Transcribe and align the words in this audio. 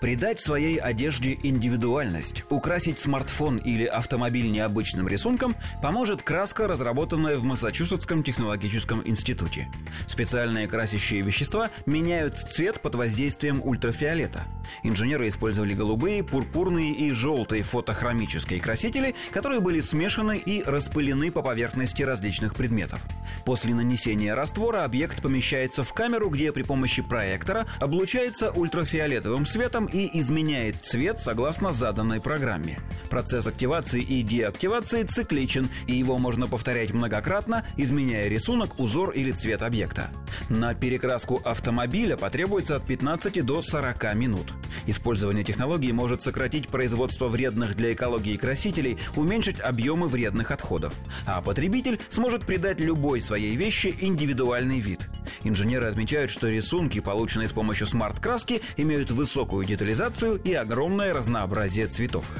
Придать 0.00 0.40
своей 0.40 0.76
одежде 0.76 1.38
индивидуальность, 1.42 2.44
украсить 2.50 2.98
смартфон 2.98 3.56
или 3.56 3.84
автомобиль 3.84 4.50
необычным 4.50 5.08
рисунком 5.08 5.56
поможет 5.82 6.22
краска, 6.22 6.66
разработанная 6.66 7.36
в 7.36 7.44
Массачусетском 7.44 8.22
технологическом 8.22 9.02
институте. 9.04 9.68
Специальные 10.06 10.68
красящие 10.68 11.22
вещества 11.22 11.70
меняют 11.86 12.36
цвет 12.38 12.80
под 12.80 12.94
воздействием 12.94 13.62
ультрафиолета. 13.64 14.44
Инженеры 14.82 15.28
использовали 15.28 15.74
голубые, 15.74 16.22
пурпурные 16.22 16.92
и 16.92 17.10
желтые 17.12 17.62
фотохромические 17.62 18.60
красители, 18.60 19.14
которые 19.32 19.60
были 19.60 19.80
смешаны 19.80 20.36
и 20.36 20.62
распылены 20.62 21.30
по 21.30 21.42
поверхности 21.42 22.02
различных 22.02 22.54
предметов. 22.54 23.02
После 23.44 23.74
нанесения 23.74 24.34
раствора 24.34 24.84
объект 24.84 25.22
помещается 25.22 25.84
в 25.84 25.92
камеру, 25.92 26.28
где 26.28 26.52
при 26.52 26.62
помощи 26.62 27.02
проектора 27.02 27.66
облучается 27.80 28.50
ультрафиолетовым 28.50 29.46
светом 29.46 29.61
и 29.92 30.18
изменяет 30.18 30.84
цвет 30.84 31.20
согласно 31.20 31.72
заданной 31.72 32.20
программе. 32.20 32.80
Процесс 33.08 33.46
активации 33.46 34.02
и 34.02 34.22
деактивации 34.22 35.04
цикличен, 35.04 35.68
и 35.86 35.94
его 35.94 36.18
можно 36.18 36.48
повторять 36.48 36.92
многократно, 36.92 37.64
изменяя 37.76 38.28
рисунок, 38.28 38.80
узор 38.80 39.10
или 39.10 39.30
цвет 39.30 39.62
объекта. 39.62 40.10
На 40.48 40.74
перекраску 40.74 41.40
автомобиля 41.44 42.16
потребуется 42.16 42.74
от 42.74 42.86
15 42.86 43.44
до 43.44 43.62
40 43.62 44.14
минут. 44.14 44.52
Использование 44.86 45.44
технологии 45.44 45.92
может 45.92 46.22
сократить 46.22 46.66
производство 46.66 47.28
вредных 47.28 47.76
для 47.76 47.92
экологии 47.92 48.36
красителей, 48.36 48.98
уменьшить 49.14 49.60
объемы 49.60 50.08
вредных 50.08 50.50
отходов. 50.50 50.92
А 51.24 51.40
потребитель 51.40 52.00
сможет 52.10 52.44
придать 52.46 52.80
любой 52.80 53.20
своей 53.20 53.54
вещи 53.54 53.94
индивидуальный 54.00 54.80
вид. 54.80 55.08
Инженеры 55.44 55.86
отмечают, 55.86 56.30
что 56.30 56.48
рисунки, 56.48 57.00
полученные 57.00 57.48
с 57.48 57.52
помощью 57.52 57.86
смарт-краски, 57.86 58.62
имеют 58.76 59.10
высокую 59.10 59.64
детализацию 59.64 60.40
и 60.42 60.52
огромное 60.54 61.12
разнообразие 61.12 61.86
цветов. 61.86 62.32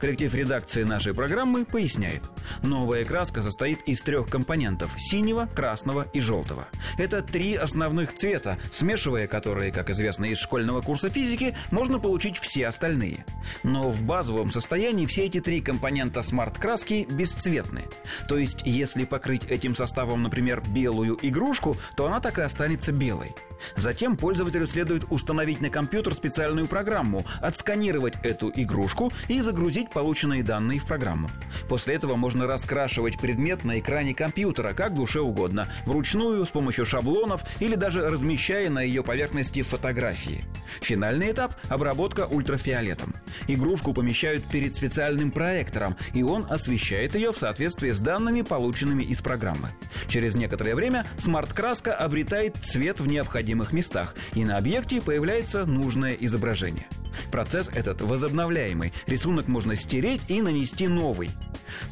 Коллектив 0.00 0.32
редакции 0.32 0.84
нашей 0.84 1.12
программы 1.12 1.64
поясняет. 1.64 2.22
Новая 2.62 3.04
краска 3.04 3.42
состоит 3.42 3.80
из 3.82 4.00
трех 4.00 4.28
компонентов– 4.28 4.92
синего, 4.96 5.48
красного 5.54 6.06
и 6.12 6.20
желтого. 6.20 6.68
Это 6.98 7.20
три 7.20 7.56
основных 7.56 8.14
цвета, 8.14 8.58
смешивая 8.70 9.26
которые, 9.26 9.72
как 9.72 9.90
известно 9.90 10.26
из 10.26 10.38
школьного 10.38 10.82
курса 10.82 11.10
физики, 11.10 11.56
можно 11.72 11.98
получить 11.98 12.38
все 12.38 12.68
остальные. 12.68 13.24
Но 13.64 13.90
в 13.90 14.02
базовом 14.02 14.52
состоянии 14.52 15.06
все 15.06 15.24
эти 15.24 15.40
три 15.40 15.60
компонента 15.60 16.22
смарт-краски 16.22 17.08
бесцветны. 17.10 17.82
То 18.28 18.38
есть, 18.38 18.62
если 18.64 19.04
покрыть 19.04 19.44
этим 19.44 19.74
составом, 19.74 20.22
например, 20.22 20.62
белую 20.68 21.18
игрушку, 21.22 21.76
то 21.96 22.06
она 22.06 22.20
так 22.20 22.38
и 22.38 22.42
останется 22.42 22.92
белой. 22.92 23.34
Затем 23.76 24.16
пользователю 24.16 24.66
следует 24.66 25.04
установить 25.10 25.60
на 25.60 25.70
компьютер 25.70 26.14
специальную 26.14 26.68
программу, 26.68 27.24
отсканировать 27.40 28.14
эту 28.22 28.52
игрушку 28.54 29.12
и 29.26 29.40
загрузить 29.40 29.87
полученные 29.90 30.42
данные 30.42 30.80
в 30.80 30.86
программу. 30.86 31.30
После 31.68 31.94
этого 31.94 32.16
можно 32.16 32.46
раскрашивать 32.46 33.18
предмет 33.18 33.64
на 33.64 33.78
экране 33.78 34.14
компьютера 34.14 34.72
как 34.72 34.94
душе 34.94 35.20
угодно, 35.20 35.68
вручную, 35.86 36.44
с 36.46 36.50
помощью 36.50 36.86
шаблонов 36.86 37.42
или 37.60 37.74
даже 37.74 38.08
размещая 38.08 38.70
на 38.70 38.82
ее 38.82 39.02
поверхности 39.02 39.62
фотографии. 39.62 40.44
Финальный 40.80 41.32
этап– 41.32 41.54
обработка 41.68 42.26
ультрафиолетом. 42.26 43.14
Игрушку 43.46 43.92
помещают 43.92 44.44
перед 44.44 44.74
специальным 44.74 45.30
проектором, 45.30 45.96
и 46.14 46.22
он 46.22 46.46
освещает 46.48 47.14
ее 47.14 47.32
в 47.32 47.38
соответствии 47.38 47.90
с 47.90 48.00
данными, 48.00 48.42
полученными 48.42 49.02
из 49.02 49.20
программы. 49.20 49.70
Через 50.08 50.34
некоторое 50.34 50.74
время 50.74 51.06
смарт-краска 51.18 51.94
обретает 51.94 52.56
цвет 52.56 53.00
в 53.00 53.06
необходимых 53.06 53.72
местах, 53.72 54.14
и 54.34 54.44
на 54.44 54.56
объекте 54.56 55.00
появляется 55.00 55.66
нужное 55.66 56.14
изображение. 56.14 56.86
Процесс 57.30 57.68
этот 57.74 58.00
возобновляемый. 58.00 58.92
Рисунок 59.06 59.48
можно 59.48 59.74
стереть 59.78 60.20
и 60.28 60.42
нанести 60.42 60.88
новый. 60.88 61.30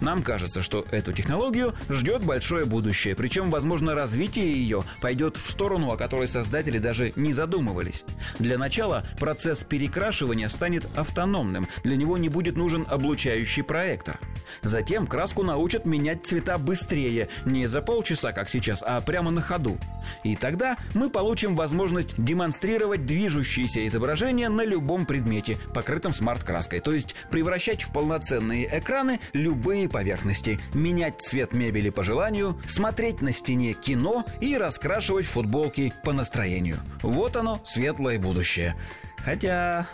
Нам 0.01 0.23
кажется, 0.23 0.63
что 0.63 0.87
эту 0.91 1.13
технологию 1.13 1.75
ждет 1.89 2.23
большое 2.23 2.65
будущее, 2.65 3.15
причем, 3.15 3.51
возможно, 3.51 3.95
развитие 3.95 4.53
ее 4.53 4.85
пойдет 5.01 5.37
в 5.37 5.51
сторону, 5.51 5.91
о 5.93 5.97
которой 5.97 6.29
создатели 6.29 6.79
даже 6.79 7.13
не 7.17 7.33
задумывались. 7.33 8.05
Для 8.39 8.59
начала 8.59 9.07
процесс 9.19 9.63
перекрашивания 9.63 10.49
станет 10.49 10.87
автономным, 10.97 11.69
для 11.85 11.97
него 11.97 12.19
не 12.19 12.29
будет 12.29 12.57
нужен 12.57 12.87
облучающий 12.89 13.63
проектор. 13.63 14.19
Затем 14.63 15.07
краску 15.07 15.43
научат 15.43 15.87
менять 15.87 16.27
цвета 16.27 16.59
быстрее, 16.59 17.29
не 17.45 17.67
за 17.67 17.83
полчаса, 17.83 18.33
как 18.33 18.49
сейчас, 18.49 18.83
а 18.87 19.01
прямо 19.01 19.31
на 19.31 19.41
ходу. 19.41 19.79
И 20.25 20.37
тогда 20.37 20.77
мы 20.95 21.11
получим 21.11 21.57
возможность 21.57 22.15
демонстрировать 22.17 23.07
движущиеся 23.07 23.87
изображения 23.87 24.49
на 24.49 24.65
любом 24.65 25.07
предмете, 25.07 25.59
покрытом 25.75 26.13
смарт-краской, 26.13 26.81
то 26.81 26.93
есть 26.93 27.15
превращать 27.31 27.83
в 27.83 27.93
полноценные 27.93 28.69
экраны 28.79 29.21
любые 29.33 29.89
поверхности, 29.89 30.61
менять 30.75 31.21
цвет 31.21 31.53
мебели 31.53 31.91
по 31.91 32.05
желанию, 32.05 32.61
смотреть 32.67 33.21
на 33.21 33.33
стене 33.33 33.73
кино 33.73 34.25
и 34.41 34.57
раскрашивать 34.57 35.27
футболки 35.27 35.93
по 36.05 36.13
настроению. 36.13 36.79
Вот 37.03 37.37
оно, 37.37 37.61
светлое 37.65 38.19
будущее. 38.19 38.77
Хотя... 39.19 39.87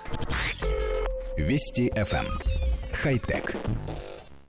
Вести 1.38 1.90
FM. 1.96 2.26
Хай-тек. 2.92 3.54